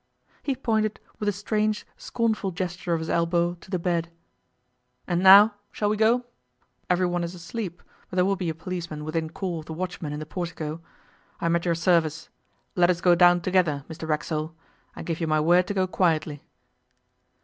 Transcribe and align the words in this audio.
He 0.41 0.55
pointed, 0.55 0.99
with 1.19 1.29
a 1.29 1.31
strange, 1.31 1.85
scornful 1.95 2.49
gesture 2.49 2.93
of 2.95 3.01
his 3.01 3.09
elbow, 3.11 3.53
to 3.53 3.69
the 3.69 3.77
bed. 3.77 4.09
'And 5.05 5.21
now, 5.21 5.53
shall 5.71 5.89
we 5.89 5.95
go? 5.95 6.25
Everyone 6.89 7.23
is 7.23 7.35
asleep, 7.35 7.83
but 8.09 8.15
there 8.15 8.25
will 8.25 8.35
be 8.35 8.49
a 8.49 8.55
policeman 8.55 9.03
within 9.05 9.29
call 9.29 9.59
of 9.59 9.65
the 9.67 9.73
watchman 9.73 10.11
in 10.11 10.17
the 10.19 10.25
portico. 10.25 10.81
I 11.39 11.45
am 11.45 11.55
at 11.55 11.65
your 11.65 11.75
service. 11.75 12.29
Let 12.75 12.89
us 12.89 12.99
go 12.99 13.13
down 13.13 13.41
together, 13.41 13.85
Mr 13.87 14.07
Racksole. 14.07 14.55
I 14.95 15.03
give 15.03 15.19
you 15.19 15.27
my 15.27 15.39
word 15.39 15.67
to 15.67 15.75
go 15.75 15.85
quietly. 15.85 16.41